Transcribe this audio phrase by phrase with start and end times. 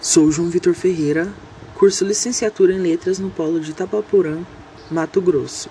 [0.00, 1.32] Sou João Vitor Ferreira,
[1.74, 4.40] curso licenciatura em Letras no Polo de Itapapurã,
[4.90, 5.70] Mato Grosso.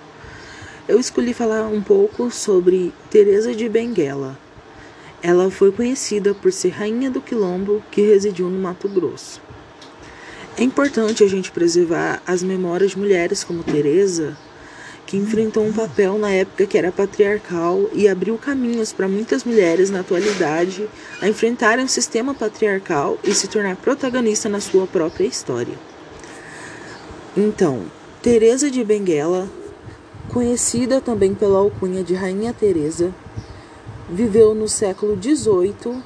[0.88, 4.38] Eu escolhi falar um pouco sobre Teresa de Benguela.
[5.22, 9.40] Ela foi conhecida por ser rainha do quilombo que residiu no Mato Grosso.
[10.58, 14.36] É importante a gente preservar as memórias de mulheres como Teresa,
[15.06, 19.90] que enfrentou um papel na época que era patriarcal e abriu caminhos para muitas mulheres
[19.90, 20.88] na atualidade
[21.22, 25.76] a enfrentarem o sistema patriarcal e se tornar protagonista na sua própria história.
[27.38, 27.84] Então,
[28.22, 29.48] Teresa de Benguela,
[30.30, 33.14] conhecida também pela alcunha de Rainha Teresa,
[34.10, 36.02] viveu no século XVIII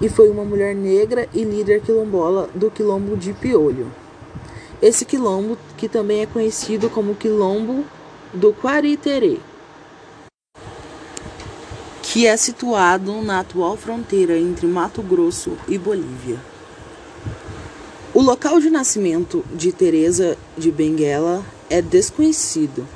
[0.00, 3.90] e foi uma mulher negra e líder quilombola do quilombo de Piolho.
[4.80, 7.84] Esse quilombo, que também é conhecido como Quilombo
[8.34, 9.38] do Quariterê,
[12.02, 16.38] que é situado na atual fronteira entre Mato Grosso e Bolívia.
[18.12, 22.86] O local de nascimento de Teresa de Benguela é desconhecido,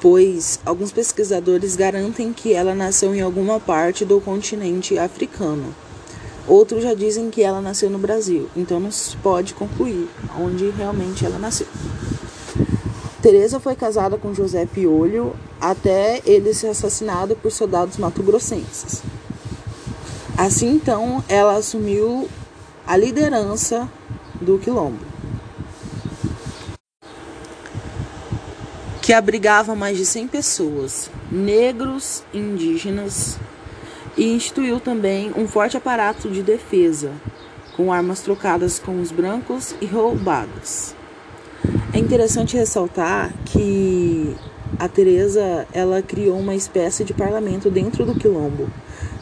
[0.00, 5.72] pois alguns pesquisadores garantem que ela nasceu em alguma parte do continente africano
[6.50, 11.24] Outros já dizem que ela nasceu no Brasil, então não se pode concluir onde realmente
[11.24, 11.68] ela nasceu.
[13.22, 19.00] Teresa foi casada com José Piolho até ele ser assassinado por soldados mato-grossenses.
[20.36, 22.28] Assim então, ela assumiu
[22.84, 23.88] a liderança
[24.40, 24.98] do quilombo,
[29.00, 33.38] que abrigava mais de 100 pessoas, negros, indígenas,
[34.16, 37.12] e instituiu também um forte aparato de defesa,
[37.76, 40.94] com armas trocadas com os brancos e roubadas.
[41.92, 44.34] É interessante ressaltar que
[44.78, 48.68] a Teresa ela criou uma espécie de parlamento dentro do quilombo.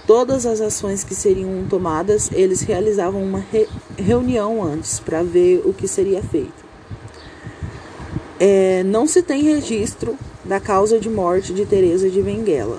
[0.06, 5.72] Todas as ações que seriam tomadas, eles realizavam uma re reunião antes para ver o
[5.72, 6.66] que seria feito.
[8.40, 12.78] É, não se tem registro da causa de morte de Teresa de Benguela.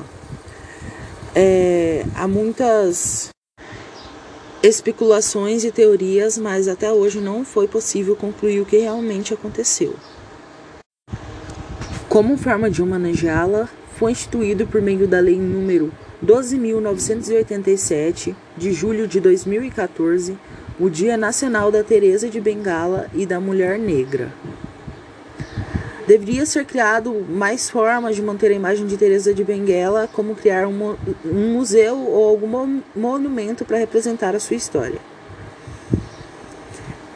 [1.36, 3.30] É, há muitas
[4.62, 9.96] especulações e teorias, mas até hoje não foi possível concluir o que realmente aconteceu.
[12.10, 15.92] Como forma de homenageá-la, foi instituído por meio da Lei número
[16.26, 20.36] 12.987, de julho de 2014,
[20.80, 24.34] o Dia Nacional da Teresa de Bengala e da Mulher Negra.
[26.10, 30.66] Deveria ser criado mais formas de manter a imagem de Teresa de Benguela, como criar
[30.66, 35.00] um, um museu ou algum monumento para representar a sua história.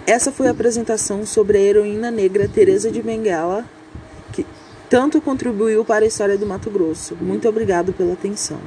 [0.05, 3.65] Essa foi a apresentação sobre a heroína negra Teresa de Benguela,
[4.31, 4.45] que
[4.91, 7.17] tanto contribuiu para a história do Mato Grosso.
[7.19, 8.59] Muito obrigado pela atenção.